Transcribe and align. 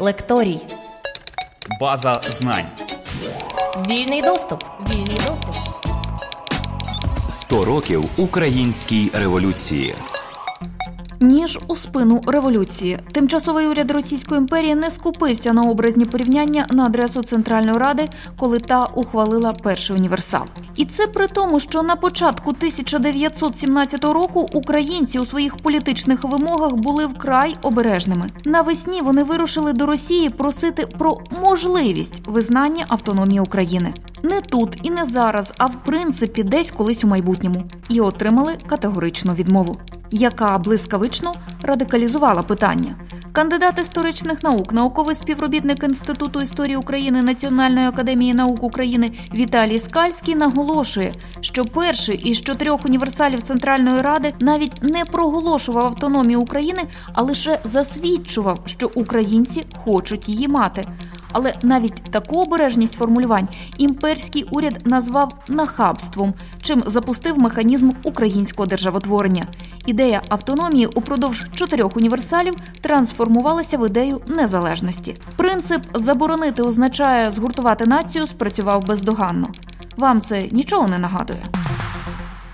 Лекторій. 0.00 0.60
База 1.80 2.20
знань. 2.24 2.66
Вільний 3.88 4.22
доступ. 4.22 4.64
Вільний 4.90 5.16
доступ. 5.16 5.54
100 7.28 7.64
років 7.64 8.04
українській 8.16 9.10
революції. 9.14 9.94
Ніж 11.20 11.58
у 11.68 11.76
спину 11.76 12.20
революції. 12.26 12.98
Тимчасовий 13.12 13.66
уряд 13.66 13.90
Російської 13.90 14.40
імперії 14.40 14.74
не 14.74 14.90
скупився 14.90 15.52
на 15.52 15.62
образні 15.62 16.04
порівняння 16.04 16.66
на 16.70 16.84
адресу 16.84 17.22
Центральної 17.22 17.78
ради, 17.78 18.08
коли 18.36 18.58
та 18.58 18.84
ухвалила 18.84 19.52
перший 19.52 19.96
універсал. 19.96 20.42
І 20.76 20.84
це 20.84 21.06
при 21.06 21.26
тому, 21.26 21.60
що 21.60 21.82
на 21.82 21.96
початку 21.96 22.50
1917 22.50 24.04
року 24.04 24.48
українці 24.52 25.18
у 25.18 25.26
своїх 25.26 25.56
політичних 25.56 26.24
вимогах 26.24 26.74
були 26.74 27.06
вкрай 27.06 27.54
обережними. 27.62 28.26
Навесні 28.44 29.00
вони 29.00 29.22
вирушили 29.22 29.72
до 29.72 29.86
Росії 29.86 30.30
просити 30.30 30.86
про 30.86 31.18
можливість 31.42 32.26
визнання 32.26 32.84
автономії 32.88 33.40
України. 33.40 33.94
Не 34.22 34.40
тут 34.40 34.78
і 34.82 34.90
не 34.90 35.04
зараз, 35.04 35.52
а 35.58 35.66
в 35.66 35.84
принципі, 35.84 36.42
десь 36.42 36.70
колись 36.70 37.04
у 37.04 37.06
майбутньому, 37.06 37.64
і 37.88 38.00
отримали 38.00 38.56
категоричну 38.66 39.34
відмову 39.34 39.76
яка 40.10 40.58
блискавично 40.58 41.34
радикалізувала 41.62 42.42
питання. 42.42 42.94
Кандидат 43.32 43.78
історичних 43.78 44.42
наук, 44.42 44.72
науковий 44.72 45.16
співробітник 45.16 45.84
Інституту 45.84 46.40
історії 46.40 46.76
України 46.76 47.22
Національної 47.22 47.86
академії 47.86 48.34
наук 48.34 48.62
України 48.62 49.10
Віталій 49.34 49.78
Скальський 49.78 50.34
наголошує, 50.34 51.12
що 51.40 51.64
перший 51.64 52.16
із 52.16 52.40
чотирьох 52.40 52.84
універсалів 52.84 53.42
Центральної 53.42 54.00
Ради 54.02 54.32
навіть 54.40 54.82
не 54.82 55.04
проголошував 55.04 55.84
автономію 55.84 56.40
України, 56.40 56.82
а 57.12 57.22
лише 57.22 57.60
засвідчував, 57.64 58.58
що 58.66 58.90
українці 58.94 59.64
хочуть 59.76 60.28
її 60.28 60.48
мати. 60.48 60.84
Але 61.32 61.54
навіть 61.62 61.94
таку 61.94 62.42
обережність 62.42 62.94
формулювань 62.94 63.48
імперський 63.78 64.46
уряд 64.50 64.82
назвав 64.84 65.32
нахабством, 65.48 66.34
чим 66.62 66.82
запустив 66.86 67.38
механізм 67.38 67.90
українського 68.04 68.66
державотворення. 68.66 69.46
Ідея 69.86 70.22
автономії 70.28 70.86
упродовж 70.86 71.46
чотирьох 71.54 71.96
універсалів 71.96 72.54
трансформувалася 72.80 73.78
в 73.78 73.86
ідею 73.86 74.20
незалежності. 74.26 75.16
Принцип 75.36 75.82
заборонити 75.94 76.62
означає 76.62 77.30
згуртувати 77.30 77.86
націю 77.86 78.26
спрацював 78.26 78.86
бездоганно. 78.86 79.48
Вам 79.96 80.20
це 80.20 80.48
нічого 80.52 80.88
не 80.88 80.98
нагадує. 80.98 81.44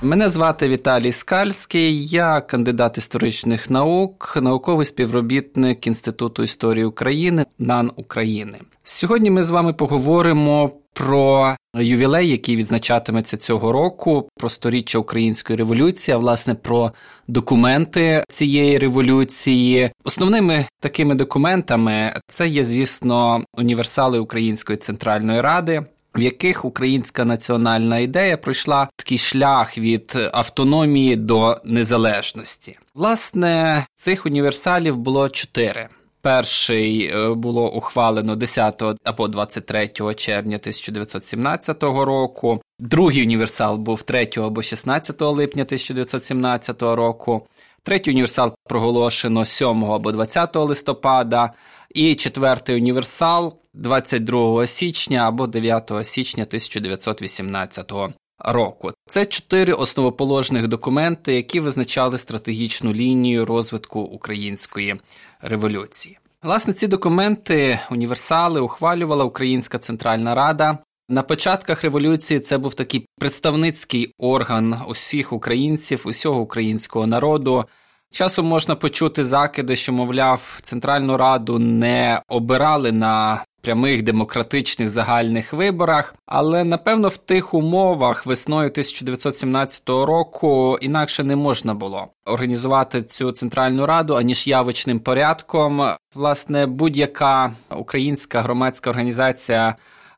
Мене 0.04 0.28
звати 0.28 0.68
Віталій 0.68 1.12
Скальський, 1.12 2.06
я 2.06 2.40
кандидат 2.40 2.98
історичних 2.98 3.70
наук, 3.70 4.38
науковий 4.42 4.86
співробітник 4.86 5.86
Інституту 5.86 6.42
історії 6.42 6.84
України 6.84 7.46
НАН 7.58 7.90
України. 7.96 8.58
Сьогодні 8.82 9.30
ми 9.30 9.44
з 9.44 9.50
вами 9.50 9.72
поговоримо 9.72 10.70
про 10.92 11.56
ювілей, 11.74 12.30
який 12.30 12.56
відзначатиметься 12.56 13.36
цього 13.36 13.72
року, 13.72 14.28
про 14.36 14.48
сторіччя 14.48 14.98
української 14.98 15.56
революції, 15.56 16.14
а 16.14 16.18
власне 16.18 16.54
про 16.54 16.92
документи 17.28 18.24
цієї 18.28 18.78
революції. 18.78 19.90
Основними 20.04 20.66
такими 20.80 21.14
документами 21.14 22.12
це 22.28 22.48
є, 22.48 22.64
звісно, 22.64 23.44
універсали 23.58 24.18
Української 24.18 24.78
центральної 24.78 25.40
ради 25.40 25.82
в 26.16 26.20
яких 26.20 26.64
українська 26.64 27.24
національна 27.24 27.98
ідея 27.98 28.36
пройшла 28.36 28.88
такий 28.96 29.18
шлях 29.18 29.78
від 29.78 30.18
автономії 30.32 31.16
до 31.16 31.60
незалежності. 31.64 32.78
Власне, 32.94 33.86
цих 33.96 34.26
універсалів 34.26 34.96
було 34.96 35.28
чотири. 35.28 35.88
Перший 36.20 37.06
е, 37.06 37.34
було 37.34 37.72
ухвалено 37.72 38.36
10 38.36 38.82
або 39.04 39.28
23 39.28 39.88
червня 40.16 40.56
1917 40.56 41.82
року. 41.82 42.62
Другий 42.78 43.22
універсал 43.22 43.76
був 43.76 44.02
3 44.02 44.28
або 44.36 44.62
16 44.62 45.20
липня 45.20 45.62
1917 45.62 46.82
року. 46.82 47.46
Третій 47.82 48.10
універсал 48.10 48.54
проголошено 48.68 49.44
7 49.44 49.84
або 49.84 50.12
20 50.12 50.56
листопада. 50.56 51.52
І 51.94 52.14
четвертий 52.14 52.76
універсал 52.76 53.58
22 53.74 54.66
січня 54.66 55.28
або 55.28 55.46
9 55.46 55.92
січня 56.02 56.42
1918 56.42 57.92
року. 58.38 58.90
Це 59.08 59.26
чотири 59.26 59.72
основоположних 59.72 60.68
документи, 60.68 61.34
які 61.34 61.60
визначали 61.60 62.18
стратегічну 62.18 62.92
лінію 62.92 63.44
розвитку 63.44 64.00
української 64.00 64.96
революції. 65.42 66.18
Власне, 66.42 66.72
ці 66.72 66.86
документи, 66.86 67.80
універсали, 67.90 68.60
ухвалювала 68.60 69.24
Українська 69.24 69.78
Центральна 69.78 70.34
Рада. 70.34 70.78
На 71.08 71.22
початках 71.22 71.82
революції 71.84 72.40
це 72.40 72.58
був 72.58 72.74
такий 72.74 73.06
представницький 73.18 74.12
орган 74.18 74.76
усіх 74.88 75.32
українців, 75.32 76.02
усього 76.04 76.40
українського 76.40 77.06
народу. 77.06 77.64
Часом 78.12 78.46
можна 78.46 78.76
почути 78.76 79.24
закиди, 79.24 79.76
що, 79.76 79.92
мовляв, 79.92 80.58
Центральну 80.62 81.16
Раду 81.16 81.58
не 81.58 82.22
обирали 82.28 82.92
на 82.92 83.44
прямих 83.64 84.02
демократичних 84.02 84.90
загальних 84.90 85.52
виборах, 85.52 86.14
але 86.26 86.64
напевно 86.64 87.08
в 87.08 87.16
тих 87.16 87.54
умовах 87.54 88.26
весною 88.26 88.70
1917 88.70 89.88
року 89.88 90.78
інакше 90.80 91.24
не 91.24 91.36
можна 91.36 91.74
було 91.74 92.08
організувати 92.24 93.02
цю 93.02 93.32
центральну 93.32 93.86
раду 93.86 94.14
аніж 94.16 94.46
явочним 94.46 95.00
порядком. 95.00 95.82
Власне, 96.14 96.66
будь-яка 96.66 97.52
українська 97.70 98.40
громадська 98.40 98.90
організація. 98.90 99.76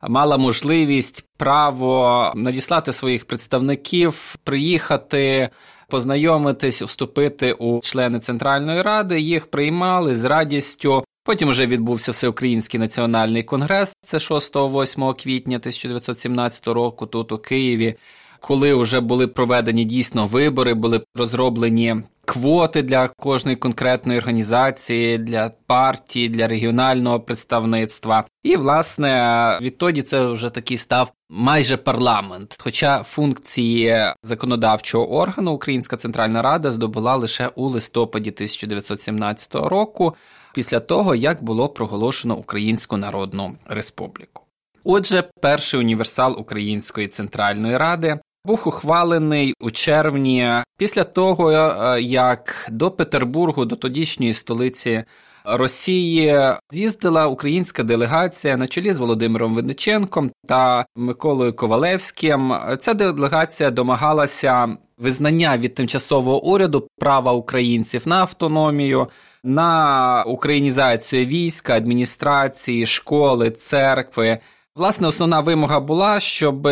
Мала 0.09 0.37
можливість 0.37 1.25
право 1.37 2.33
надіслати 2.35 2.93
своїх 2.93 3.25
представників, 3.25 4.37
приїхати, 4.45 5.49
познайомитись, 5.89 6.83
вступити 6.83 7.53
у 7.53 7.81
члени 7.81 8.19
Центральної 8.19 8.83
Ради. 8.83 9.21
Їх 9.21 9.47
приймали 9.47 10.17
з 10.17 10.25
радістю. 10.25 11.05
Потім 11.27 11.49
вже 11.49 11.67
відбувся 11.67 12.13
Всеукраїнський 12.13 12.81
національний 12.81 13.43
конгрес. 13.43 13.97
Це 14.05 14.19
6-8 14.19 15.23
квітня 15.23 15.57
1917 15.57 16.67
року, 16.67 17.07
тут 17.07 17.33
у 17.33 17.39
Києві, 17.39 17.95
коли 18.41 18.75
вже 18.75 19.01
були 19.01 19.27
проведені 19.27 19.85
дійсно 19.85 20.27
вибори, 20.27 20.75
були 20.75 21.03
розроблені 21.15 21.97
квоти 22.27 22.83
для 22.83 23.09
кожної 23.09 23.57
конкретної 23.57 24.19
організації, 24.19 25.19
для 25.19 25.51
партії, 25.67 26.29
для 26.29 26.49
регіонального 26.49 27.21
представництва. 27.21 28.25
І, 28.43 28.57
власне, 28.57 29.59
відтоді 29.63 30.03
це 30.03 30.27
вже 30.27 30.51
такий 30.51 30.79
став 30.79 31.13
майже 31.31 31.77
парламент. 31.77 32.57
Хоча 32.59 33.03
функції 33.03 34.15
законодавчого 34.23 35.13
органу 35.13 35.53
Українська 35.53 35.97
Центральна 35.97 36.43
Рада 36.43 36.73
здобула 36.73 37.17
лише 37.17 37.49
у 37.49 37.69
листопаді 37.69 38.31
1917 38.31 39.55
року, 39.55 40.15
після 40.55 40.81
того 40.81 41.15
як 41.15 41.43
було 41.43 41.69
проголошено 41.69 42.37
Українську 42.37 42.97
Народну 42.97 43.57
Республіку. 43.67 44.43
Отже, 44.85 45.25
перший 45.41 45.81
універсал 45.81 46.37
Української 46.39 47.09
центральної 47.09 47.77
ради 47.77 48.19
був 48.47 48.63
ухвалений 48.67 49.55
у 49.61 49.71
червні 49.71 50.51
після 50.77 51.05
того, 51.05 51.51
е, 51.51 52.01
як 52.03 52.69
до 52.71 52.91
Петербургу, 52.91 53.65
до 53.65 53.77
тодішньої 53.77 54.35
столиці 54.35 55.05
Росії, 55.45 56.41
з'їздила 56.71 57.27
українська 57.27 57.83
делегація 57.83 58.57
на 58.57 58.67
чолі 58.67 58.93
з 58.93 58.99
Володимиром 58.99 59.55
Винниченком 59.55 60.31
та 60.49 60.87
Миколою 60.97 61.57
Ковалевським. 61.57 62.55
Ця 62.81 62.95
делегація 62.95 63.71
домагалася 63.71 64.77
визнання 64.99 65.59
від 65.59 65.75
тимчасового 65.75 66.45
уряду 66.45 66.89
права 66.99 67.33
українців 67.33 68.03
на 68.07 68.21
автономію. 68.21 69.07
На 69.45 70.25
українізацію 70.27 71.27
війська, 71.27 71.77
адміністрації, 71.77 72.87
школи, 72.87 73.51
церкви. 73.51 74.39
Власне, 74.77 75.09
основна 75.09 75.41
вимога 75.41 75.81
була, 75.81 76.21
щоб 76.21 76.69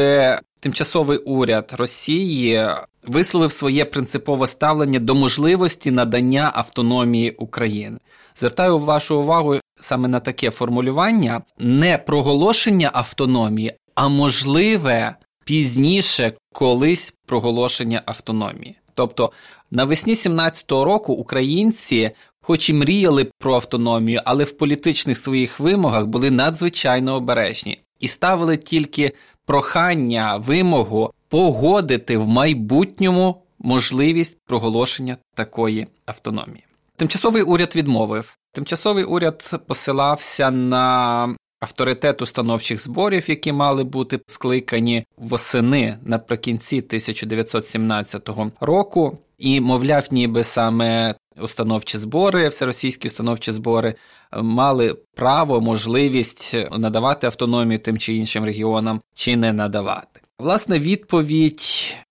тимчасовий 0.65 1.19
уряд 1.19 1.75
Росії 1.79 2.69
висловив 3.07 3.53
своє 3.53 3.85
принципове 3.85 4.47
ставлення 4.47 4.99
до 4.99 5.15
можливості 5.15 5.91
надання 5.91 6.53
автономії 6.55 7.31
України. 7.31 7.99
Звертаю 8.37 8.79
вашу 8.79 9.19
увагу 9.19 9.57
саме 9.81 10.09
на 10.09 10.21
таке 10.21 10.51
формулювання: 10.51 11.43
не 11.59 11.99
проголошення 11.99 12.91
автономії, 12.93 13.73
а 13.95 14.09
можливе 14.09 15.17
пізніше 15.45 16.33
колись 16.53 17.15
проголошення 17.27 18.03
автономії. 18.07 18.77
Тобто 18.95 19.33
навесні 19.71 20.15
17-го 20.15 20.85
року 20.85 21.13
українці. 21.13 22.11
Хоч 22.47 22.71
і 22.71 22.73
мріяли 22.73 23.31
про 23.39 23.55
автономію, 23.55 24.21
але 24.25 24.45
в 24.45 24.53
політичних 24.53 25.19
своїх 25.19 25.61
вимогах 25.61 26.07
були 26.07 26.31
надзвичайно 26.31 27.15
обережні 27.15 27.79
і 28.01 28.09
ставили 28.09 28.57
тільки 28.57 29.13
прохання, 29.47 30.37
вимогу 30.37 31.13
погодити 31.29 32.19
в 32.19 32.29
майбутньому 32.29 33.43
можливість 33.59 34.39
проголошення 34.47 35.17
такої 35.35 35.87
автономії. 36.07 36.65
Тимчасовий 36.97 37.43
уряд 37.43 37.77
відмовив 37.77 38.37
Тимчасовий 38.55 39.05
уряд 39.05 39.61
посилався 39.67 40.51
на 40.51 41.37
авторитет 41.65 42.23
установчих 42.23 42.83
зборів, 42.83 43.31
які 43.31 43.53
мали 43.53 43.85
бути 43.85 44.21
скликані 44.27 45.07
восени 45.17 45.99
наприкінці 46.03 46.79
1917 46.79 48.31
року, 48.61 49.19
і 49.39 49.61
мовляв, 49.61 50.07
ніби 50.11 50.45
саме 50.45 51.15
установчі 51.41 51.99
збори, 51.99 52.49
всеросійські 52.49 53.09
установчі 53.09 53.53
збори 53.53 53.95
мали 54.43 54.97
право, 55.15 55.61
можливість 55.61 56.57
надавати 56.79 57.27
автономію 57.27 57.79
тим 57.79 57.99
чи 57.99 58.15
іншим 58.15 58.45
регіонам, 58.45 59.01
чи 59.15 59.37
не 59.37 59.53
надавати. 59.53 60.14
Власне, 60.45 60.79
відповідь 60.79 61.63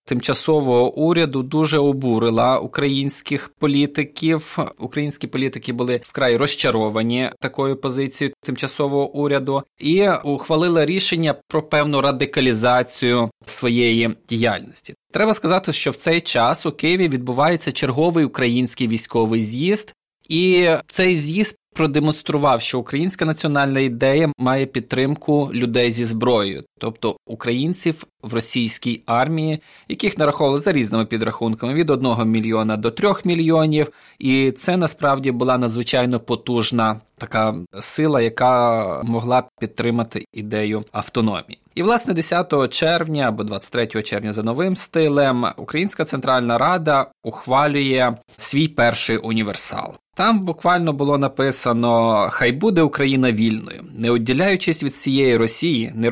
тимчасового 0.05 0.95
уряду 0.95 1.43
дуже 1.43 1.77
обурила 1.77 2.59
українських 2.59 3.51
політиків. 3.59 4.57
Українські 4.79 5.27
політики 5.27 5.73
були 5.73 6.01
вкрай 6.03 6.37
розчаровані 6.37 7.29
такою 7.39 7.75
позицією 7.75 8.33
тимчасового 8.43 9.11
уряду 9.11 9.63
і 9.79 10.09
ухвалили 10.09 10.85
рішення 10.85 11.35
про 11.47 11.63
певну 11.63 12.01
радикалізацію 12.01 13.29
своєї 13.45 14.15
діяльності. 14.29 14.93
Треба 15.11 15.33
сказати, 15.33 15.73
що 15.73 15.91
в 15.91 15.95
цей 15.95 16.21
час 16.21 16.65
у 16.65 16.71
Києві 16.71 17.07
відбувається 17.07 17.71
черговий 17.71 18.25
український 18.25 18.87
військовий 18.87 19.43
з'їзд, 19.43 19.93
і 20.29 20.69
цей 20.87 21.17
з'їзд 21.17 21.57
продемонстрував, 21.73 22.61
що 22.61 22.79
українська 22.79 23.25
національна 23.25 23.79
ідея 23.79 24.31
має 24.37 24.65
підтримку 24.65 25.51
людей 25.53 25.91
зі 25.91 26.05
зброєю, 26.05 26.63
тобто 26.83 27.17
українців 27.25 28.03
в 28.23 28.33
російській 28.33 29.03
армії, 29.05 29.59
яких 29.89 30.17
нараховували 30.17 30.59
за 30.59 30.71
різними 30.71 31.05
підрахунками 31.05 31.73
від 31.73 31.89
1 31.89 32.27
мільйона 32.29 32.77
до 32.77 32.91
3 32.91 33.13
мільйонів, 33.23 33.91
і 34.19 34.51
це 34.51 34.77
насправді 34.77 35.31
була 35.31 35.57
надзвичайно 35.57 36.19
потужна 36.19 37.01
така 37.17 37.55
сила, 37.79 38.21
яка 38.21 38.83
могла 39.03 39.43
підтримати 39.59 40.25
ідею 40.33 40.83
автономії. 40.91 41.59
І 41.75 41.83
власне 41.83 42.13
10 42.13 42.69
червня 42.73 43.27
або 43.27 43.43
23 43.43 44.03
червня 44.03 44.33
за 44.33 44.43
новим 44.43 44.75
стилем 44.75 45.45
Українська 45.57 46.05
Центральна 46.05 46.57
Рада 46.57 47.07
ухвалює 47.23 48.13
свій 48.37 48.67
перший 48.67 49.17
універсал. 49.17 49.93
Там 50.15 50.45
буквально 50.45 50.93
було 50.93 51.17
написано: 51.17 52.27
Хай 52.31 52.51
буде 52.51 52.81
Україна 52.81 53.31
вільною, 53.31 53.83
не 53.95 54.11
відділяючись 54.11 54.83
від 54.83 54.95
цієї 54.95 55.37
Росії, 55.37 55.91
не 55.95 56.09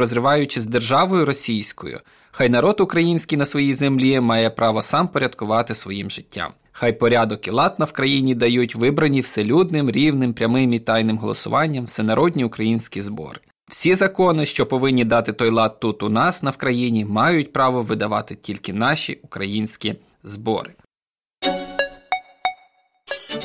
розриваючись 0.62 0.66
державою 0.66 1.26
російською, 1.26 2.00
хай 2.32 2.50
народ 2.50 2.82
український 2.82 3.38
на 3.38 3.46
своїй 3.46 3.74
землі 3.74 4.20
має 4.20 4.50
право 4.50 4.82
сам 4.82 5.08
порядкувати 5.08 5.76
своїм 5.76 6.10
життям. 6.10 6.54
Хай 6.72 6.94
порядок 6.94 7.48
і 7.48 7.52
лад 7.52 7.76
на 7.80 7.86
в 7.86 7.92
країні 7.92 8.36
дають 8.36 8.76
вибрані 8.76 9.22
вселюдним, 9.22 9.90
рівним, 9.90 10.34
прямим 10.34 10.74
і 10.74 10.80
тайним 10.80 11.18
голосуванням 11.18 11.86
всенародні 11.86 12.46
українські 12.46 13.02
збори. 13.02 13.40
Всі 13.70 13.96
закони, 13.96 14.46
що 14.46 14.66
повинні 14.66 15.06
дати 15.06 15.34
той 15.34 15.50
лад 15.50 15.80
тут 15.80 16.04
у 16.04 16.10
нас 16.10 16.44
на 16.44 16.52
Вкраїні, 16.52 17.06
мають 17.06 17.54
право 17.54 17.82
видавати 17.82 18.36
тільки 18.36 18.74
наші 18.74 19.20
українські 19.24 19.96
збори. 20.24 20.74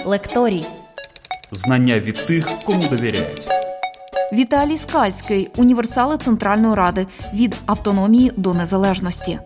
Лекторій. 0.05 0.65
Знання 1.53 2.01
від 2.01 2.15
тих, 2.15 2.47
кому 2.65 2.89
довіряють. 2.89 3.47
Віталій 4.33 4.77
Скальський, 4.77 5.49
універсали 5.57 6.19
Центральної 6.19 6.75
Ради 6.75 7.07
від 7.35 7.57
автономії 7.67 8.33
до 8.37 8.55
незалежності. 8.55 9.39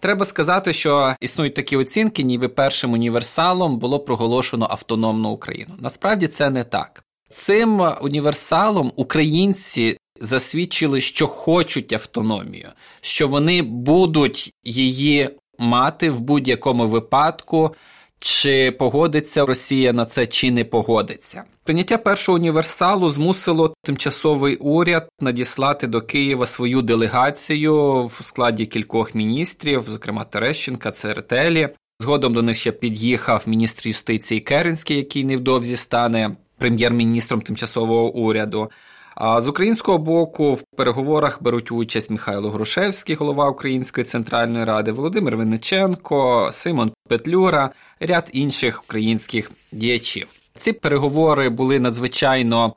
Треба 0.00 0.24
сказати, 0.24 0.72
що 0.72 1.14
існують 1.20 1.54
такі 1.54 1.76
оцінки, 1.76 2.22
ніби 2.22 2.48
першим 2.48 2.92
універсалом 2.92 3.78
було 3.78 4.00
проголошено 4.00 4.66
автономну 4.70 5.28
Україну. 5.28 5.74
Насправді 5.78 6.28
це 6.28 6.50
не 6.50 6.64
так. 6.64 7.04
Цим 7.28 7.82
універсалом 8.00 8.92
українці 8.96 9.98
засвідчили, 10.20 11.00
що 11.00 11.26
хочуть 11.26 11.92
автономію, 11.92 12.68
що 13.00 13.28
вони 13.28 13.62
будуть 13.62 14.52
її 14.64 15.30
мати 15.58 16.10
в 16.10 16.20
будь-якому 16.20 16.86
випадку. 16.86 17.74
Чи 18.18 18.70
погодиться 18.70 19.46
Росія 19.46 19.92
на 19.92 20.04
це, 20.04 20.26
чи 20.26 20.50
не 20.50 20.64
погодиться? 20.64 21.44
Прийняття 21.66 21.98
першого 21.98 22.36
універсалу 22.36 23.10
змусило 23.10 23.74
тимчасовий 23.84 24.56
уряд 24.56 25.08
надіслати 25.20 25.86
до 25.86 26.02
Києва 26.02 26.46
свою 26.46 26.82
делегацію 26.82 28.04
в 28.06 28.18
складі 28.20 28.66
кількох 28.66 29.14
міністрів, 29.14 29.84
зокрема 29.88 30.24
Терещенка, 30.24 30.90
Церетелі. 30.90 31.68
Згодом 32.00 32.34
до 32.34 32.42
них 32.42 32.56
ще 32.56 32.72
під'їхав 32.72 33.42
міністр 33.46 33.88
юстиції 33.88 34.40
Керенський, 34.40 34.96
який 34.96 35.24
невдовзі 35.24 35.76
стане 35.76 36.36
прем'єр-міністром 36.58 37.40
тимчасового 37.40 38.12
уряду. 38.12 38.70
А 39.14 39.40
з 39.40 39.48
українського 39.48 39.98
боку 39.98 40.54
в 40.54 40.62
переговорах 40.76 41.42
беруть 41.42 41.72
участь 41.72 42.10
Михайло 42.10 42.50
Грушевський, 42.50 43.16
голова 43.16 43.48
Української 43.48 44.04
центральної 44.04 44.64
ради, 44.64 44.92
Володимир 44.92 45.36
Винниченко, 45.36 46.50
Симон 46.52 46.92
Петлюра, 47.08 47.70
ряд 48.00 48.30
інших 48.32 48.82
українських 48.84 49.50
діячів. 49.72 50.35
Ці 50.58 50.72
переговори 50.72 51.48
були 51.48 51.80
надзвичайно 51.80 52.74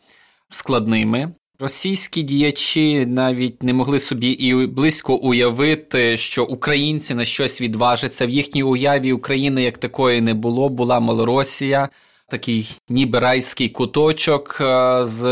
складними. 0.50 1.34
Російські 1.60 2.24
діячі 2.24 3.06
навіть 3.06 3.64
не 3.64 3.74
могли 3.74 4.00
собі 4.00 4.30
і 4.30 4.68
близько 4.68 5.16
уявити, 5.16 6.18
що 6.18 6.46
українці 6.46 7.14
на 7.14 7.26
щось 7.26 7.62
відважаться. 7.62 8.26
В 8.26 8.30
їхній 8.30 8.64
уяві 8.64 9.14
України 9.14 9.64
як 9.64 9.78
такої 9.78 10.22
не 10.22 10.34
було, 10.34 10.70
була 10.70 11.00
Малоросія 11.00 11.90
такий 12.30 12.72
ніби 12.90 13.20
райський 13.20 13.70
куточок 13.70 14.58
е, 14.62 15.00
з 15.06 15.24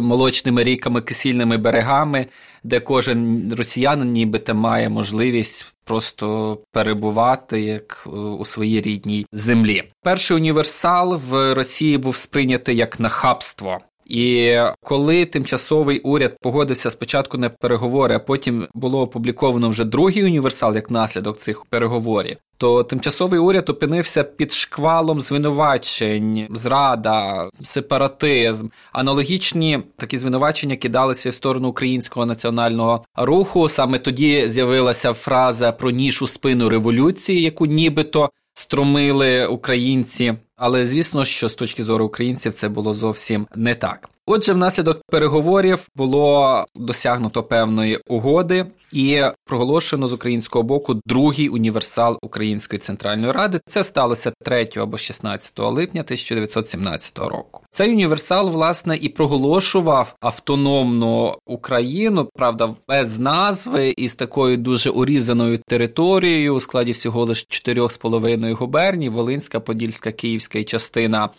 молочними 0.00 0.64
ріками, 0.64 1.00
кисільними 1.00 1.56
берегами, 1.56 2.26
де 2.64 2.80
кожен 2.80 3.52
росіянин 3.54 4.12
нібито 4.12 4.54
має 4.54 4.88
можливість 4.88 5.74
просто 5.84 6.58
перебувати 6.72 7.60
як 7.60 8.04
е, 8.06 8.10
у 8.10 8.44
своїй 8.44 8.80
рідній 8.80 9.26
землі. 9.32 9.82
Перший 10.02 10.36
універсал 10.36 11.20
в 11.28 11.54
Росії 11.54 11.98
був 11.98 12.16
сприйнятий 12.16 12.76
як 12.76 13.00
нахабство. 13.00 13.78
І 14.10 14.58
коли 14.82 15.24
тимчасовий 15.24 16.00
уряд 16.00 16.36
погодився 16.40 16.90
спочатку 16.90 17.38
на 17.38 17.48
переговори, 17.48 18.14
а 18.14 18.18
потім 18.18 18.66
було 18.74 19.00
опубліковано 19.00 19.68
вже 19.68 19.84
другий 19.84 20.24
універсал 20.24 20.74
як 20.74 20.90
наслідок 20.90 21.38
цих 21.38 21.64
переговорів, 21.64 22.36
то 22.58 22.84
тимчасовий 22.84 23.40
уряд 23.40 23.68
опинився 23.70 24.24
під 24.24 24.52
шквалом 24.52 25.20
звинувачень, 25.20 26.46
зрада, 26.50 27.48
сепаратизм. 27.62 28.68
Аналогічні 28.92 29.80
такі 29.96 30.18
звинувачення 30.18 30.76
кидалися 30.76 31.30
в 31.30 31.34
сторону 31.34 31.68
українського 31.68 32.26
національного 32.26 33.04
руху. 33.16 33.68
Саме 33.68 33.98
тоді 33.98 34.48
з'явилася 34.48 35.12
фраза 35.12 35.72
про 35.72 35.90
ніж 35.90 36.22
у 36.22 36.26
спину 36.26 36.68
революції, 36.68 37.42
яку 37.42 37.66
нібито 37.66 38.30
струмили 38.54 39.46
українці. 39.46 40.34
Але 40.62 40.86
звісно, 40.86 41.24
що 41.24 41.48
з 41.48 41.54
точки 41.54 41.84
зору 41.84 42.06
українців 42.06 42.52
це 42.54 42.68
було 42.68 42.94
зовсім 42.94 43.46
не 43.54 43.74
так. 43.74 44.08
Отже, 44.32 44.52
внаслідок 44.52 45.02
переговорів 45.10 45.88
було 45.96 46.64
досягнуто 46.74 47.42
певної 47.42 48.00
угоди 48.08 48.66
і 48.92 49.22
проголошено 49.44 50.08
з 50.08 50.12
українського 50.12 50.62
боку 50.62 51.00
другий 51.06 51.48
універсал 51.48 52.18
Української 52.22 52.80
центральної 52.80 53.32
ради. 53.32 53.60
Це 53.66 53.84
сталося 53.84 54.32
3 54.44 54.68
або 54.76 54.98
16 54.98 55.58
липня 55.58 56.00
1917 56.00 57.18
року. 57.18 57.62
Цей 57.70 57.90
універсал 57.90 58.50
власне 58.50 58.96
і 58.96 59.08
проголошував 59.08 60.14
автономну 60.20 61.34
Україну, 61.46 62.28
правда, 62.34 62.74
без 62.88 63.18
назви 63.18 63.94
і 63.96 64.08
з 64.08 64.14
такою 64.14 64.56
дуже 64.56 64.90
урізаною 64.90 65.58
територією 65.68 66.54
у 66.54 66.60
складі 66.60 66.92
всього 66.92 67.24
лише 67.24 67.46
4,5 67.46 68.52
губерній: 68.54 69.08
Волинська, 69.08 69.60
Подільська, 69.60 70.12
Київська 70.12 70.58
і 70.58 70.64
частина. 70.64 71.30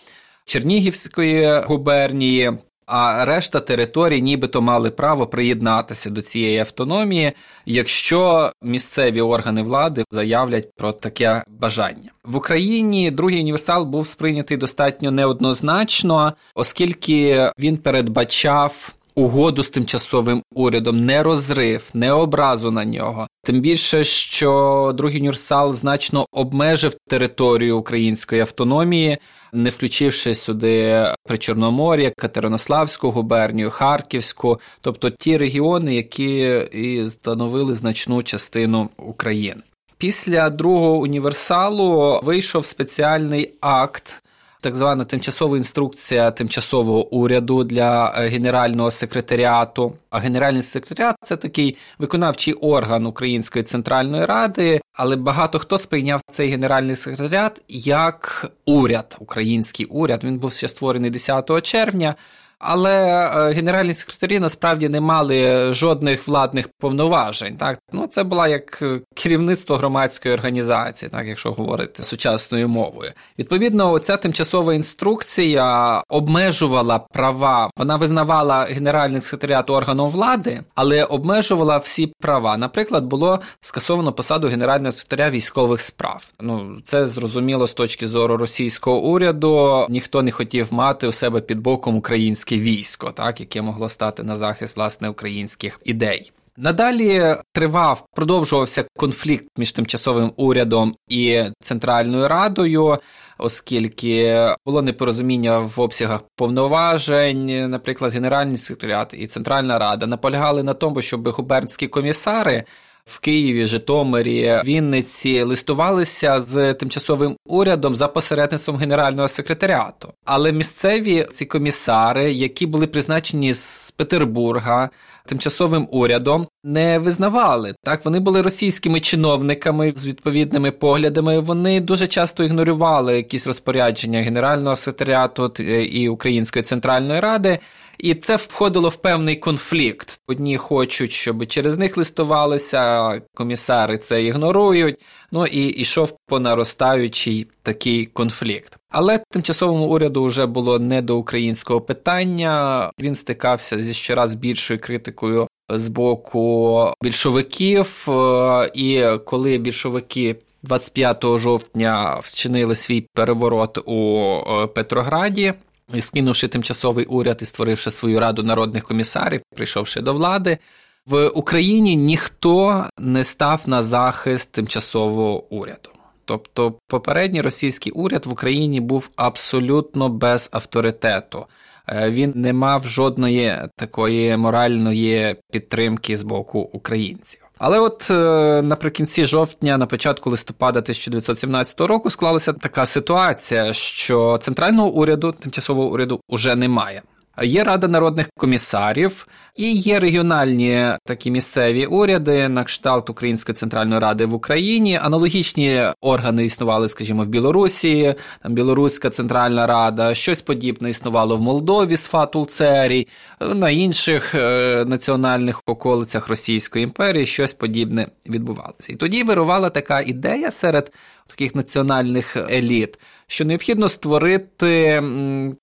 Чернігівської 0.45 1.61
губернії, 1.61 2.51
а 2.93 3.25
решта 3.25 3.59
територій 3.59 4.21
нібито 4.21 4.61
мали 4.61 4.91
право 4.91 5.27
приєднатися 5.27 6.09
до 6.09 6.21
цієї 6.21 6.59
автономії, 6.59 7.31
якщо 7.65 8.51
місцеві 8.61 9.21
органи 9.21 9.63
влади 9.63 10.03
заявлять 10.11 10.75
про 10.75 10.91
таке 10.91 11.43
бажання 11.47 12.11
в 12.23 12.35
Україні. 12.35 13.11
Другий 13.11 13.39
універсал 13.39 13.85
був 13.85 14.07
сприйнятий 14.07 14.57
достатньо 14.57 15.11
неоднозначно, 15.11 16.33
оскільки 16.55 17.49
він 17.59 17.77
передбачав. 17.77 18.93
Угоду 19.15 19.63
з 19.63 19.69
тимчасовим 19.69 20.43
урядом, 20.55 21.05
не 21.05 21.23
розрив, 21.23 21.89
не 21.93 22.11
образу 22.11 22.71
на 22.71 22.85
нього. 22.85 23.27
Тим 23.43 23.61
більше, 23.61 24.03
що 24.03 24.93
другий 24.97 25.19
універсал 25.19 25.73
значно 25.73 26.25
обмежив 26.31 26.95
територію 27.07 27.77
української 27.77 28.41
автономії, 28.41 29.17
не 29.53 29.69
включивши 29.69 30.35
сюди 30.35 31.05
Причорномор'я, 31.27 32.11
Катеринославську 32.17 33.11
губернію, 33.11 33.69
Харківську, 33.69 34.59
тобто 34.81 35.09
ті 35.09 35.37
регіони, 35.37 35.95
які 35.95 36.61
і 36.71 37.09
становили 37.09 37.75
значну 37.75 38.23
частину 38.23 38.89
України. 38.97 39.61
Після 39.97 40.49
другого 40.49 40.97
універсалу 40.97 42.19
вийшов 42.23 42.65
спеціальний 42.65 43.53
акт 43.61 44.21
так 44.61 44.75
звана 44.75 45.05
тимчасова 45.05 45.57
інструкція 45.57 46.31
тимчасового 46.31 47.13
уряду 47.15 47.63
для 47.63 48.13
е, 48.17 48.27
генерального 48.27 48.91
секретаріату. 48.91 49.93
А 50.09 50.19
генеральний 50.19 50.61
секретаріат 50.61 51.15
це 51.23 51.37
такий 51.37 51.77
виконавчий 51.99 52.53
орган 52.53 53.05
Української 53.05 53.63
центральної 53.63 54.25
ради, 54.25 54.81
але 54.93 55.15
багато 55.15 55.59
хто 55.59 55.77
сприйняв 55.77 56.21
цей 56.31 56.49
генеральний 56.49 56.95
секретаріат 56.95 57.61
як 57.67 58.51
уряд, 58.65 59.17
український 59.19 59.85
уряд. 59.85 60.23
Він 60.23 60.39
був 60.39 60.53
ще 60.53 60.67
створений 60.67 61.09
10 61.09 61.63
червня. 61.63 62.15
Але 62.63 62.95
е, 63.35 63.53
генеральні 63.53 63.93
секретарі 63.93 64.39
насправді 64.39 64.89
не 64.89 65.01
мали 65.01 65.67
жодних 65.73 66.27
владних 66.27 66.69
повноважень. 66.79 67.57
Так, 67.57 67.79
ну 67.93 68.07
це 68.07 68.23
була 68.23 68.47
як 68.47 68.81
е, 68.81 69.01
керівництво 69.13 69.77
громадської 69.77 70.33
організації, 70.33 71.09
так 71.09 71.27
якщо 71.27 71.51
говорити 71.51 72.03
сучасною 72.03 72.69
мовою. 72.69 73.11
Відповідно, 73.39 73.99
ця 73.99 74.17
тимчасова 74.17 74.73
інструкція 74.73 76.01
обмежувала 76.09 76.99
права. 76.99 77.69
Вона 77.77 77.95
визнавала 77.95 78.63
генеральний 78.63 79.21
секретаріат 79.21 79.69
органом 79.69 80.09
влади, 80.09 80.61
але 80.75 81.03
обмежувала 81.03 81.77
всі 81.77 82.13
права. 82.19 82.57
Наприклад, 82.57 83.05
було 83.05 83.39
скасовано 83.61 84.13
посаду 84.13 84.47
генерального 84.47 84.91
секретаря 84.91 85.29
військових 85.29 85.81
справ. 85.81 86.27
Ну 86.41 86.77
це 86.85 87.07
зрозуміло 87.07 87.67
з 87.67 87.73
точки 87.73 88.07
зору 88.07 88.37
російського 88.37 88.99
уряду. 88.99 89.85
Ніхто 89.89 90.21
не 90.21 90.31
хотів 90.31 90.67
мати 90.73 91.07
у 91.07 91.11
себе 91.11 91.41
під 91.41 91.59
боком 91.59 91.97
український 91.97 92.50
українське 92.51 92.57
військо, 92.57 93.11
так 93.11 93.39
яке 93.39 93.61
могло 93.61 93.89
стати 93.89 94.23
на 94.23 94.37
захист 94.37 94.75
власне 94.75 95.09
українських 95.09 95.79
ідей. 95.83 96.31
Надалі 96.57 97.35
тривав, 97.53 98.05
продовжувався 98.15 98.85
конфлікт 98.97 99.47
між 99.57 99.71
тимчасовим 99.71 100.33
урядом 100.37 100.95
і 101.07 101.43
Центральною 101.61 102.27
Радою, 102.27 102.97
оскільки 103.37 104.45
було 104.65 104.81
непорозуміння 104.81 105.59
в 105.59 105.79
обсягах 105.79 106.21
повноважень, 106.35 107.69
наприклад, 107.69 108.13
Генеральний 108.13 108.57
секретаріат 108.57 109.13
і 109.13 109.27
Центральна 109.27 109.79
Рада 109.79 110.07
наполягали 110.07 110.63
на 110.63 110.73
тому, 110.73 111.01
щоб 111.01 111.27
губернські 111.27 111.87
комісари 111.87 112.63
в 113.05 113.19
Києві, 113.19 113.65
Житомирі, 113.65 114.61
Вінниці 114.65 115.43
листувалися 115.43 116.39
з 116.39 116.73
тимчасовим 116.73 117.35
урядом 117.45 117.95
за 117.95 118.07
посередництвом 118.07 118.77
генерального 118.77 119.27
секретаріату. 119.27 120.13
Але 120.25 120.51
місцеві 120.51 121.27
ці 121.31 121.45
комісари, 121.45 122.33
які 122.33 122.65
були 122.65 122.87
призначені 122.87 123.53
з 123.53 123.91
Петербурга 123.91 124.89
тимчасовим 125.25 125.87
урядом, 125.91 126.47
не 126.63 126.99
визнавали 126.99 127.75
так. 127.83 128.05
Вони 128.05 128.19
були 128.19 128.41
російськими 128.41 128.99
чиновниками 128.99 129.93
з 129.95 130.05
відповідними 130.05 130.71
поглядами. 130.71 131.39
Вони 131.39 131.81
дуже 131.81 132.07
часто 132.07 132.43
ігнорували 132.43 133.15
якісь 133.15 133.47
розпорядження 133.47 134.21
генерального 134.21 134.75
секретаріату 134.75 135.47
і 135.83 136.09
Української 136.09 136.63
центральної 136.63 137.19
ради. 137.19 137.59
І 138.01 138.15
це 138.15 138.35
входило 138.35 138.89
в 138.89 138.95
певний 138.95 139.35
конфлікт. 139.35 140.19
Одні 140.27 140.57
хочуть, 140.57 141.11
щоб 141.11 141.47
через 141.47 141.77
них 141.77 141.97
листувалися, 141.97 143.21
комісари 143.33 143.97
це 143.97 144.23
ігнорують. 144.23 144.99
Ну 145.31 145.45
і 145.45 145.81
йшов 145.81 146.17
по 146.27 146.39
наростаючий 146.39 147.47
такий 147.63 148.05
конфлікт. 148.05 148.77
Але 148.89 149.23
тимчасовому 149.29 149.85
уряду 149.85 150.25
вже 150.25 150.45
було 150.45 150.79
не 150.79 151.01
до 151.01 151.17
українського 151.17 151.81
питання. 151.81 152.91
Він 152.99 153.15
стикався 153.15 153.83
зі 153.83 153.93
щораз 153.93 154.35
більшою 154.35 154.79
критикою 154.79 155.47
з 155.69 155.89
боку 155.89 156.93
більшовиків. 157.03 158.05
Е, 158.09 158.71
і 158.73 159.05
коли 159.25 159.57
більшовики 159.57 160.35
25 160.63 161.25
жовтня 161.37 162.19
вчинили 162.23 162.75
свій 162.75 163.07
переворот 163.13 163.77
у 163.85 164.27
е, 164.47 164.67
Петрограді 164.67 165.53
скинувши 165.99 166.47
тимчасовий 166.47 167.05
уряд 167.05 167.39
і 167.41 167.45
створивши 167.45 167.91
свою 167.91 168.19
раду 168.19 168.43
народних 168.43 168.83
комісарів, 168.83 169.41
прийшовши 169.55 170.01
до 170.01 170.13
влади. 170.13 170.57
В 171.05 171.27
Україні 171.27 171.95
ніхто 171.95 172.85
не 172.97 173.23
став 173.23 173.61
на 173.65 173.83
захист 173.83 174.51
тимчасового 174.51 175.53
уряду. 175.53 175.89
Тобто 176.25 176.73
попередній 176.87 177.41
російський 177.41 177.91
уряд 177.91 178.25
в 178.25 178.31
Україні 178.31 178.79
був 178.79 179.09
абсолютно 179.15 180.09
без 180.09 180.49
авторитету. 180.51 181.45
Е, 181.87 182.09
він 182.09 182.33
не 182.35 182.53
мав 182.53 182.87
жодної 182.87 183.57
такої 183.75 184.37
моральної 184.37 185.35
підтримки 185.51 186.17
з 186.17 186.23
боку 186.23 186.59
українців. 186.59 187.41
Але 187.63 187.79
от 187.79 188.11
е, 188.11 188.61
наприкінці 188.61 189.25
жовтня, 189.25 189.77
на 189.77 189.85
початку 189.85 190.29
листопада 190.29 190.79
1917 190.79 191.81
року, 191.81 192.09
склалася 192.09 192.53
така 192.53 192.85
ситуація, 192.85 193.73
що 193.73 194.37
центрального 194.41 194.89
уряду, 194.89 195.31
тимчасового 195.31 195.89
уряду, 195.89 196.21
уже 196.29 196.55
немає. 196.55 197.01
Є 197.43 197.63
рада 197.63 197.87
народних 197.87 198.29
комісарів 198.37 199.27
і 199.55 199.71
є 199.73 199.99
регіональні 199.99 200.85
такі 201.05 201.31
місцеві 201.31 201.85
уряди 201.85 202.49
на 202.49 202.63
кшталт 202.63 203.09
Української 203.09 203.55
центральної 203.55 204.01
ради 204.01 204.25
в 204.25 204.33
Україні. 204.33 204.99
Аналогічні 205.03 205.81
органи 206.01 206.45
існували, 206.45 206.87
скажімо, 206.87 207.23
в 207.23 207.27
Білорусі, 207.27 208.15
там 208.43 208.53
Білоруська 208.53 209.09
центральна 209.09 209.67
рада, 209.67 210.13
щось 210.13 210.41
подібне 210.41 210.89
існувало 210.89 211.37
в 211.37 211.41
Молдові 211.41 211.97
з 211.97 212.07
Фатулцерій, 212.07 213.07
на 213.39 213.69
інших 213.69 214.35
е, 214.35 214.85
національних 214.85 215.61
околицях 215.65 216.27
Російської 216.27 216.83
імперії 216.83 217.25
щось 217.25 217.53
подібне 217.53 218.07
відбувалося. 218.25 218.93
І 218.93 218.95
тоді 218.95 219.23
вирувала 219.23 219.69
така 219.69 220.01
ідея 220.01 220.51
серед 220.51 220.91
таких 221.31 221.55
національних 221.55 222.37
еліт, 222.37 222.99
що 223.27 223.45
необхідно 223.45 223.89
створити 223.89 225.03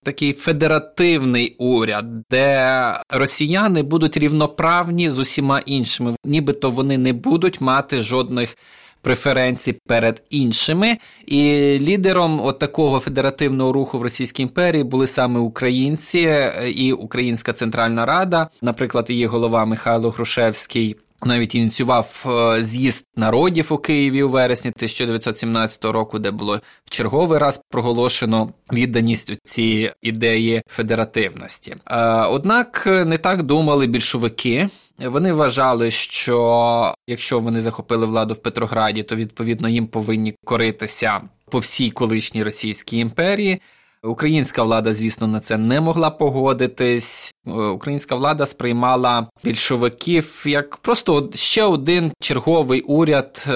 такий 0.02 0.32
федеративний 0.32 1.56
уряд, 1.58 2.06
де 2.30 2.94
росіяни 3.10 3.82
будуть 3.82 4.16
рівноправні 4.16 5.10
з 5.10 5.18
усіма 5.18 5.58
іншими, 5.58 6.16
нібито 6.24 6.70
вони 6.70 6.98
не 6.98 7.12
будуть 7.12 7.60
мати 7.60 8.00
жодних. 8.00 8.56
Преференцій 9.02 9.72
перед 9.86 10.22
іншими, 10.30 10.98
і 11.26 11.42
лідером 11.80 12.40
от 12.40 12.58
такого 12.58 13.00
федеративного 13.00 13.72
руху 13.72 13.98
в 13.98 14.02
Російській 14.02 14.42
імперії 14.42 14.84
були 14.84 15.06
саме 15.06 15.40
українці 15.40 16.50
і 16.74 16.92
Українська 16.92 17.52
Центральна 17.52 18.06
Рада, 18.06 18.48
наприклад, 18.62 19.10
її 19.10 19.26
голова 19.26 19.64
Михайло 19.64 20.10
Грушевський 20.10 20.96
навіть 21.24 21.54
ініціював 21.54 22.24
е, 22.26 22.64
з'їзд 22.64 23.06
народів 23.16 23.66
у 23.70 23.78
Києві 23.78 24.22
у 24.22 24.28
вересні 24.28 24.70
1917 24.70 25.84
року, 25.84 26.18
де 26.18 26.30
було 26.30 26.60
в 26.84 26.90
черговий 26.90 27.38
раз 27.38 27.60
проголошено 27.70 28.52
відданість 28.72 29.30
у 29.30 29.60
ідеї 30.02 30.62
федеративності. 30.68 31.76
Е, 31.86 32.06
однак 32.22 32.86
не 32.86 33.18
так 33.18 33.42
думали 33.42 33.86
більшовики. 33.86 34.68
Вони 35.06 35.32
вважали, 35.32 35.90
що 35.90 36.94
якщо 37.06 37.38
вони 37.38 37.60
захопили 37.60 38.06
владу 38.06 38.34
в 38.34 38.42
Петрограді, 38.42 39.02
то 39.02 39.16
відповідно 39.16 39.68
їм 39.68 39.86
повинні 39.86 40.34
коритися 40.44 41.20
по 41.50 41.58
всій 41.58 41.90
колишній 41.90 42.42
Російській 42.42 42.98
імперії. 42.98 43.60
Українська 44.02 44.62
влада, 44.62 44.94
звісно, 44.94 45.26
на 45.26 45.40
це 45.40 45.58
не 45.58 45.80
могла 45.80 46.10
погодитись. 46.10 47.34
Е, 47.46 47.50
українська 47.50 48.14
влада 48.14 48.46
сприймала 48.46 49.26
більшовиків 49.44 50.42
як 50.46 50.76
просто 50.76 51.30
ще 51.34 51.62
один 51.62 52.12
черговий 52.20 52.80
уряд 52.80 53.44
е, 53.46 53.52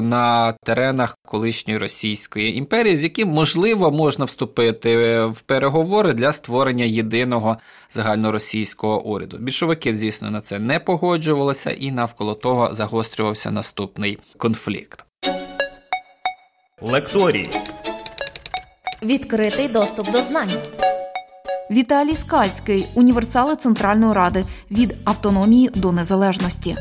на 0.00 0.54
теренах 0.64 1.16
колишньої 1.26 1.78
Російської 1.78 2.56
імперії, 2.56 2.96
з 2.96 3.02
яким 3.02 3.28
можливо 3.28 3.90
можна 3.90 4.24
вступити 4.24 5.24
в 5.24 5.40
переговори 5.40 6.12
для 6.12 6.32
створення 6.32 6.84
єдиного 6.84 7.56
загальноросійського 7.90 9.02
уряду. 9.02 9.38
Більшовики, 9.38 9.96
звісно, 9.96 10.30
на 10.30 10.40
це 10.40 10.58
не 10.58 10.80
погоджувалися, 10.80 11.70
і 11.70 11.90
навколо 11.90 12.34
того 12.34 12.74
загострювався 12.74 13.50
наступний 13.50 14.18
конфлікт. 14.38 15.04
Лекторії 16.82 17.50
Відкритий 19.02 19.68
доступ 19.72 20.10
до 20.12 20.22
знань. 20.22 20.50
Віталій 21.70 22.12
Скальський, 22.12 22.86
універсали 22.94 23.56
Центральної 23.56 24.12
Ради 24.12 24.44
від 24.70 24.94
автономії 25.04 25.70
до 25.74 25.92
незалежності. 25.92 26.74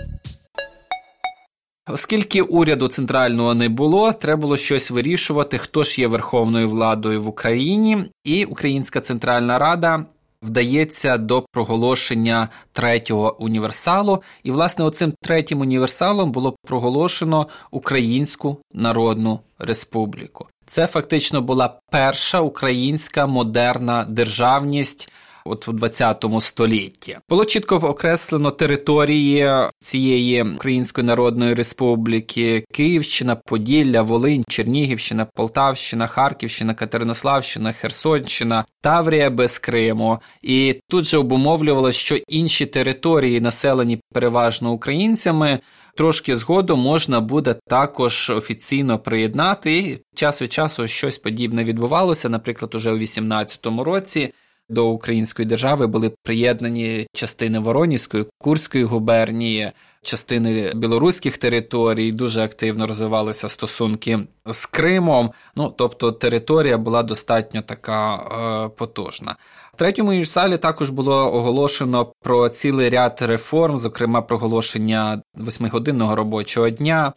Оскільки 1.87 2.41
уряду 2.41 2.87
центрального 2.87 3.53
не 3.53 3.69
було, 3.69 4.13
треба 4.13 4.41
було 4.41 4.57
щось 4.57 4.91
вирішувати, 4.91 5.57
хто 5.57 5.83
ж 5.83 6.01
є 6.01 6.07
верховною 6.07 6.67
владою 6.67 7.21
в 7.21 7.27
Україні, 7.27 8.11
і 8.23 8.45
Українська 8.45 9.01
Центральна 9.01 9.59
Рада 9.59 10.05
вдається 10.41 11.17
до 11.17 11.45
проголошення 11.51 12.49
третього 12.73 13.37
універсалу. 13.39 14.23
І, 14.43 14.51
власне, 14.51 14.85
оцим 14.85 15.13
третім 15.21 15.61
універсалом 15.61 16.31
було 16.31 16.55
проголошено 16.67 17.47
Українську 17.71 18.57
Народну 18.73 19.39
Республіку. 19.59 20.47
Це 20.65 20.87
фактично 20.87 21.41
була 21.41 21.79
перша 21.89 22.39
українська 22.39 23.27
модерна 23.27 24.05
державність. 24.09 25.11
От 25.45 25.67
у 25.67 25.71
20 25.71 26.25
столітті. 26.39 27.17
Було 27.29 27.45
чітко 27.45 27.75
окреслено 27.75 28.51
території 28.51 29.51
цієї 29.79 30.43
Української 30.43 31.07
Народної 31.07 31.53
Республіки: 31.53 32.65
Київщина, 32.73 33.35
Поділля, 33.35 34.01
Волинь, 34.01 34.43
Чернігівщина, 34.49 35.27
Полтавщина, 35.33 36.07
Харківщина, 36.07 36.73
Катеринославщина, 36.73 37.71
Херсонщина, 37.71 38.65
Таврія 38.81 39.29
без 39.29 39.59
Криму. 39.59 40.19
І 40.41 40.79
тут 40.89 41.05
же 41.05 41.17
обумовлювалося, 41.17 41.99
що 41.99 42.15
інші 42.15 42.65
території, 42.65 43.41
населені 43.41 44.01
переважно 44.13 44.71
українцями. 44.71 45.59
Трошки 45.97 46.37
згодом 46.37 46.79
можна 46.79 47.21
буде 47.21 47.55
також 47.67 48.29
офіційно 48.29 48.99
приєднати. 48.99 49.77
І 49.77 50.01
час 50.15 50.41
від 50.41 50.53
часу 50.53 50.87
щось 50.87 51.17
подібне 51.17 51.63
відбувалося. 51.63 52.29
Наприклад, 52.29 52.75
уже 52.75 52.91
у 52.91 52.97
18-му 52.97 53.83
році 53.83 54.33
до 54.69 54.87
української 54.87 55.47
держави 55.47 55.87
були 55.87 56.11
приєднані 56.23 57.07
частини 57.13 57.59
Воронівської, 57.59 58.25
Курської 58.37 58.83
губернії, 58.83 59.71
частини 60.01 60.71
білоруських 60.75 61.37
територій. 61.37 62.11
Дуже 62.11 62.43
активно 62.43 62.87
розвивалися 62.87 63.49
стосунки 63.49 64.19
з 64.45 64.65
Кримом. 64.65 65.31
Ну 65.55 65.73
тобто 65.77 66.11
територія 66.11 66.77
була 66.77 67.03
достатньо 67.03 67.61
така 67.61 68.15
е, 68.15 68.69
потужна. 68.69 69.35
Третьому 69.75 70.09
універсалі 70.09 70.57
також 70.57 70.89
було 70.89 71.33
оголошено 71.33 72.11
про 72.21 72.49
цілий 72.49 72.89
ряд 72.89 73.17
реформ, 73.21 73.79
зокрема 73.79 74.21
проголошення 74.21 75.21
восьмигодинного 75.35 76.15
робочого 76.15 76.69
дня. 76.69 77.13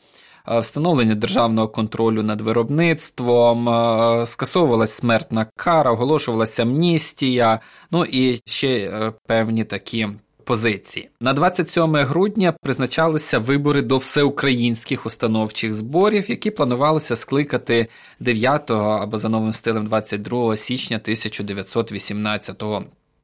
Е, 0.51 0.61
встановлення 0.61 1.15
державного 1.15 1.69
контролю 1.69 2.23
над 2.23 2.41
виробництвом, 2.41 3.69
е, 3.69 4.27
скасовувалась 4.27 4.93
смертна 4.93 5.47
кара, 5.57 5.93
оголошувалася 5.93 6.63
амністія, 6.63 7.61
ну 7.91 8.05
і 8.05 8.41
ще 8.47 8.69
е, 8.69 9.13
певні 9.27 9.65
такі. 9.65 10.09
Позиції 10.45 11.09
на 11.21 11.33
27 11.33 11.97
грудня 11.97 12.55
призначалися 12.63 13.39
вибори 13.39 13.83
до 13.83 13.99
всеукраїнських 13.99 15.07
установчих 15.07 15.75
зборів, 15.75 16.31
які 16.31 16.51
планувалося 16.51 17.17
скликати 17.17 17.87
9 18.21 18.71
або 18.71 19.19
за 19.19 19.29
новим 19.29 19.53
стилем 19.53 19.87
22 19.87 20.57
січня 20.57 20.97
1918 20.97 22.63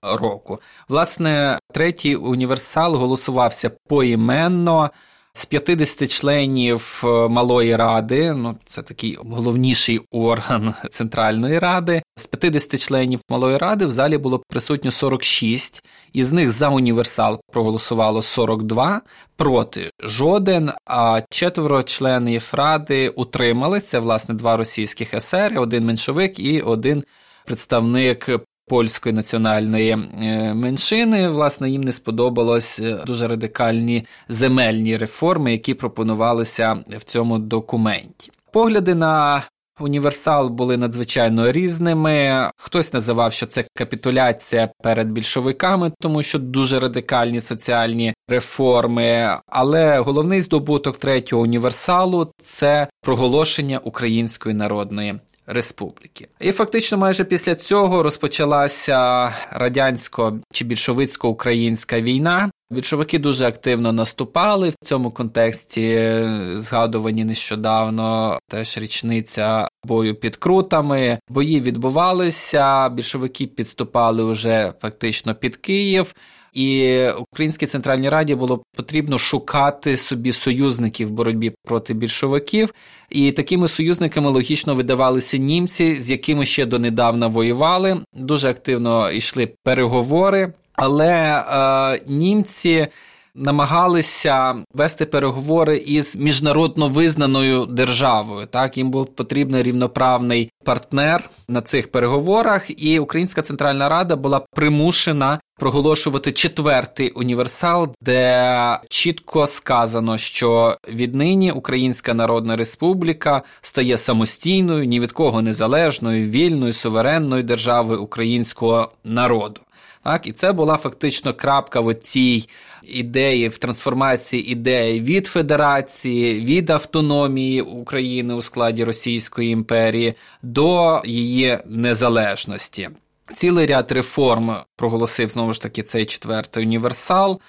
року. 0.02 0.61
Власне, 0.88 1.59
третій 1.73 2.16
універсал 2.16 2.97
голосувався 2.97 3.71
поіменно. 3.88 4.90
З 5.37 5.47
50 5.47 6.11
членів 6.11 7.03
е, 7.05 7.07
малої 7.07 7.76
ради, 7.76 8.33
ну 8.33 8.57
це 8.67 8.83
такий 8.83 9.19
головніший 9.21 10.00
орган 10.11 10.75
Центральної 10.91 11.59
ради. 11.59 12.03
З 12.17 12.26
50 12.26 12.81
членів 12.81 13.21
малої 13.31 13.59
ради 13.59 13.87
в 13.87 13.91
залі 13.91 14.19
було 14.19 14.43
присутньо 14.49 14.91
46, 14.91 15.85
із 16.12 16.33
них 16.33 16.50
за 16.50 16.69
універсал 16.69 17.41
проголосувало 17.53 18.23
42, 18.23 19.00
проти 19.37 19.91
жоден. 20.00 20.73
А 20.87 21.23
четверо 21.31 21.83
членів 21.83 22.49
ради 22.53 23.09
утрималися. 23.09 23.87
Це 23.87 23.99
власне 23.99 24.35
два 24.35 24.57
російських 24.57 25.14
есери, 25.14 25.59
один 25.59 25.85
меншовик 25.85 26.38
і 26.38 26.61
один 26.61 27.05
представник 27.47 28.29
польської 28.66 29.14
національної 29.14 29.90
е, 29.90 30.54
меншини. 30.54 31.28
Власне, 31.28 31.71
їм 31.71 31.83
не 31.83 31.92
сподобалось 31.92 32.78
е, 32.78 32.99
дуже 33.06 33.28
радикальні 33.28 34.06
земельні 34.28 34.97
реформи, 34.97 35.52
які 35.52 35.75
пропонувалися 35.75 36.85
в 36.99 37.04
цьому 37.04 37.38
документі. 37.38 38.30
Погляди 38.52 38.94
на 38.94 39.42
Універсал 39.80 40.49
були 40.49 40.76
надзвичайно 40.76 41.52
різними. 41.52 42.50
Хтось 42.56 42.92
називав, 42.92 43.33
що 43.33 43.47
це 43.47 43.64
капітуляція 43.75 44.71
перед 44.83 45.11
більшовиками, 45.11 45.92
тому 46.00 46.23
що 46.23 46.38
дуже 46.38 46.78
радикальні 46.80 47.40
соціальні 47.40 48.14
реформи. 48.28 49.38
Але 49.47 49.99
головний 49.99 50.40
здобуток 50.40 50.97
третього 50.97 51.42
універсалу 51.42 52.33
це 52.42 52.87
проголошення 53.02 53.78
Української 53.78 54.54
народної 54.54 55.14
республіки. 55.47 56.29
І 56.41 56.53
фактично, 56.53 56.99
майже 56.99 57.25
після 57.25 57.55
цього 57.55 58.03
розпочалася 58.03 59.33
радянсько 59.51 60.39
чи 60.53 60.65
більшовицько-українська 60.65 62.01
війна. 62.01 62.51
Більшовики 62.71 63.18
дуже 63.18 63.47
активно 63.47 63.92
наступали 63.92 64.71
в 64.71 64.75
цьому 64.85 65.11
контексті. 65.11 66.18
Згадувані 66.57 67.25
нещодавно 67.25 68.38
теж 68.49 68.79
річниця 68.79 69.68
бою 69.85 70.14
під 70.14 70.37
крутами. 70.37 71.18
Бої 71.29 71.61
відбувалися. 71.61 72.88
Більшовики 72.88 73.47
підступали 73.47 74.25
вже 74.25 74.73
фактично 74.83 75.35
під 75.35 75.57
Київ. 75.57 76.14
І 76.55 77.01
Українській 77.19 77.67
центральній 77.67 78.09
раді 78.09 78.35
було 78.35 78.64
потрібно 78.77 79.19
шукати 79.19 79.97
собі 79.97 80.33
союзників 80.33 81.09
в 81.09 81.11
боротьбі 81.11 81.53
проти 81.64 81.95
більшовиків, 81.95 82.75
і 83.11 83.33
такими 83.33 83.69
союзниками 83.69 84.31
логічно 84.31 84.75
видавалися 84.75 85.37
німці, 85.37 86.01
з 86.01 86.11
якими 86.11 86.47
ще 86.47 86.67
донедавна 86.67 87.27
воювали. 87.27 88.01
Дуже 88.12 88.51
активно 88.51 89.12
йшли 89.12 89.47
переговори, 89.62 90.53
але 90.73 91.09
е, 91.09 92.01
німці 92.07 92.87
намагалися 93.35 94.55
вести 94.75 95.07
переговори 95.07 95.77
із 95.77 96.16
міжнародно 96.16 96.88
визнаною 96.88 97.66
державою. 97.66 98.47
Так 98.47 98.79
їм 98.79 98.90
був 98.90 99.07
потрібний 99.07 99.62
рівноправний 99.62 100.51
партнер 100.64 101.31
на 101.49 101.61
цих 101.61 101.90
переговорах, 101.90 102.83
і 102.83 102.99
Українська 102.99 103.42
Центральна 103.42 103.88
Рада 103.88 104.16
була 104.16 104.40
примушена 104.55 105.40
проголошувати 105.59 106.33
четвертий 106.33 107.11
універсал, 107.11 107.88
де 108.01 108.81
чітко 108.88 109.47
сказано, 109.47 110.18
що 110.18 110.77
віднині 110.88 111.53
Українська 111.53 112.14
Народна 112.14 112.57
Республіка 112.57 113.42
стає 113.62 113.99
самостійною, 113.99 114.85
ні 114.85 115.01
від 115.01 115.12
кого 115.12 115.42
незалежною, 115.42 116.29
вільною, 116.29 116.73
суверенною 116.73 117.42
державою 117.42 118.03
українського 118.03 118.92
народу. 119.05 119.61
Так, 120.05 120.27
І 120.27 120.33
це 120.33 120.53
була 120.53 120.77
фактично 120.77 121.35
крапка 121.35 121.81
в 121.81 121.95
цій 121.95 122.49
ідеї, 122.83 123.49
в 123.49 123.59
трансформації 123.59 124.51
ідеї 124.53 125.01
від 125.01 125.27
федерації, 125.27 126.45
від 126.45 126.71
автономії 126.71 127.61
України 127.61 128.35
у 128.35 128.43
складі 128.43 128.85
Російської 128.85 129.51
імперії 129.51 130.14
до 130.43 131.03
її 131.05 131.59
незалежності. 131.67 132.88
Цілий 133.35 133.67
ряд 133.67 133.93
реформ 133.93 134.57
проголосив 134.77 135.29
знову 135.29 135.53
ж 135.53 135.62
таки 135.62 135.83
цей 135.83 136.05
четвертий 136.05 136.64
універсал. 136.64 137.40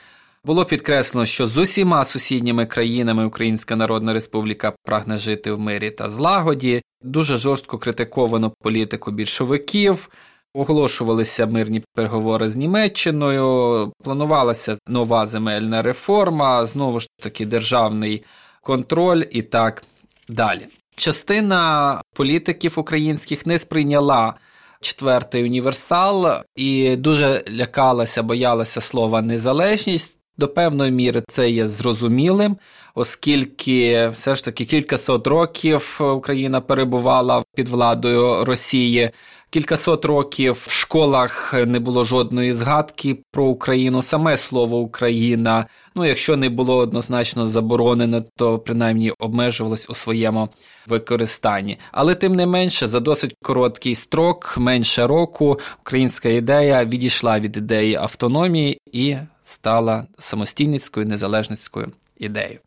Було 0.46 0.65
підкреслено, 0.65 1.26
що 1.26 1.48
з 1.48 1.58
усіма 1.58 2.06
сусідніми 2.06 2.65
країнами 2.65 3.26
Українська 3.26 3.76
Народна 3.76 4.13
Республіка 4.13 4.74
прагне 4.84 5.18
жити 5.18 5.52
в 5.52 5.60
мирі 5.60 5.89
та 5.89 6.10
злагоді. 6.10 6.82
Дуже 7.02 7.38
жорстко 7.38 7.78
критиковано 7.78 8.54
політику 8.62 9.12
більшовиків. 9.12 10.10
Оголошувалися 10.56 11.46
мирні 11.46 11.84
переговори 11.94 12.50
з 12.50 12.56
Німеччиною, 12.56 13.91
планувалася 14.04 14.76
нова 14.88 15.26
земельна 15.26 15.82
реформа, 15.82 16.65
знову 16.65 17.00
ж 17.00 17.08
таки 17.22 17.46
державний 17.46 18.24
контроль 18.62 19.24
і 19.32 19.41
так 19.41 19.84
далі. 20.30 20.62
Частина 20.96 22.02
політиків 22.13 22.74
українських 22.78 23.46
не 23.46 23.58
сприйняла 23.58 24.34
четвертий 24.82 25.44
універсал 25.44 26.44
і 26.56 26.96
дуже 26.96 27.44
лякалася, 27.50 28.24
боялася 28.24 28.82
слова 28.82 29.22
незалежність. 29.22 30.12
До 30.38 30.48
певної 30.48 30.91
міри 30.91 31.24
це 31.28 31.50
є 31.50 31.68
зрозумілим, 31.68 32.58
оскільки 32.96 34.08
все 34.13 34.36
ж 34.36 34.46
таки 34.46 34.65
кількасот 34.65 35.28
років 35.28 36.00
Україна 36.15 36.62
перебувала 36.62 37.44
під 37.56 37.68
владою 37.68 38.46
Росії. 38.46 39.12
Кількасот 39.49 40.05
років 40.05 40.63
в 40.67 40.71
школах 40.71 41.53
не 41.53 41.79
було 41.79 42.03
жодної 42.03 42.53
згадки 42.53 43.17
про 43.31 43.45
Україну. 43.45 44.01
Саме 44.01 44.38
слово 44.38 44.77
Україна. 44.77 45.67
Ну, 45.95 46.05
якщо 46.05 46.38
не 46.38 46.49
було 46.49 46.77
однозначно 46.77 47.47
заборонено, 47.47 48.23
то 48.36 48.60
принаймні 48.60 49.12
обмежувалось 49.12 49.89
у 49.89 49.93
своєму 49.93 50.49
використанні. 50.88 51.79
Але 51.91 52.15
тим 52.15 52.36
не 52.36 52.45
менше, 52.45 52.88
за 52.88 52.99
досить 52.99 53.36
короткий 53.43 53.95
строк, 53.95 54.55
менше 54.58 55.08
року, 55.08 55.60
українська 55.81 56.29
ідея 56.29 56.86
відійшла 56.86 57.39
від 57.39 57.58
ідеї 57.58 57.95
автономії 57.95 58.79
і 58.91 59.15
стала 59.43 60.08
самостійницькою 60.19 61.05
незалежницькою 61.05 61.91
ідеєю. 62.17 62.60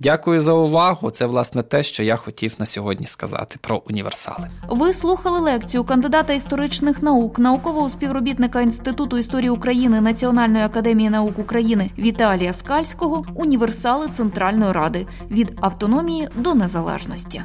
Дякую 0.00 0.40
за 0.40 0.52
увагу. 0.52 1.10
Це 1.10 1.26
власне 1.26 1.62
те, 1.62 1.82
що 1.82 2.02
я 2.02 2.16
хотів 2.16 2.54
на 2.58 2.66
сьогодні 2.66 3.06
сказати 3.06 3.56
про 3.60 3.82
універсали. 3.88 4.50
Ви 4.68 4.94
слухали 4.94 5.40
лекцію 5.40 5.84
кандидата 5.84 6.32
історичних 6.32 7.02
наук, 7.02 7.38
наукового 7.38 7.88
співробітника 7.88 8.60
Інституту 8.60 9.18
історії 9.18 9.50
України 9.50 10.00
Національної 10.00 10.64
академії 10.64 11.10
наук 11.10 11.38
України 11.38 11.90
Віталія 11.98 12.52
Скальського 12.52 13.24
Універсали 13.34 14.08
Центральної 14.08 14.72
Ради 14.72 15.06
від 15.30 15.58
автономії 15.60 16.28
до 16.34 16.54
незалежності. 16.54 17.42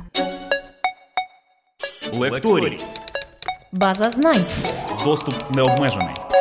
Лекторій. 2.13 2.79
База 3.71 4.09
знань. 4.09 4.45
Доступ 5.05 5.35
необмежений. 5.55 6.32